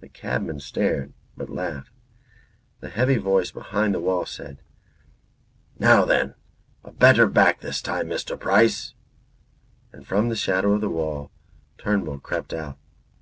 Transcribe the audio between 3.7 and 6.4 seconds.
the wall said: "Now then,